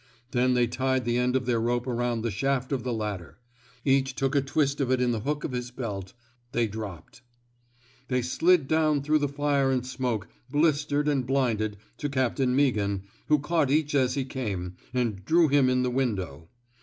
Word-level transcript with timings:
Then 0.31 0.55
they 0.55 0.65
tied 0.65 1.05
the 1.05 1.17
end 1.19 1.35
of 1.35 1.45
their 1.45 1.61
rope 1.61 1.85
around 1.85 2.23
the 2.23 2.31
shaft 2.31 2.71
of 2.71 2.81
the 2.81 2.91
ladder; 2.91 3.37
each 3.85 4.15
took 4.15 4.35
a 4.35 4.41
twist 4.41 4.81
of 4.81 4.89
it 4.89 4.99
in 4.99 5.11
the 5.11 5.19
hook 5.19 5.43
of 5.43 5.51
his 5.51 5.69
belt; 5.69 6.13
they 6.53 6.65
dropped. 6.65 7.21
They 8.07 8.23
slid 8.23 8.67
down 8.67 9.03
through 9.03 9.19
fire 9.27 9.69
and 9.69 9.85
smoke, 9.85 10.27
blistered 10.49 11.07
and 11.07 11.27
blinded, 11.27 11.77
to 11.99 12.09
Captain 12.09 12.55
Meaghan, 12.55 13.03
who 13.27 13.37
caught 13.37 13.69
each 13.69 13.93
as 13.93 14.15
he 14.15 14.25
came, 14.25 14.75
and 14.91 15.23
drew 15.23 15.49
him 15.49 15.69
in 15.69 15.83
the 15.83 15.91
window. 15.91 16.49